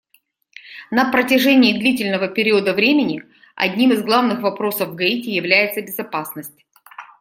На 0.89 1.11
протяжении 1.11 1.77
длительного 1.77 2.27
периода 2.27 2.73
времени 2.73 3.21
одним 3.55 3.91
из 3.93 4.01
главных 4.01 4.39
вопросов 4.41 4.89
в 4.89 4.95
Гаити 4.95 5.29
является 5.29 5.79
безопасность. 5.83 6.65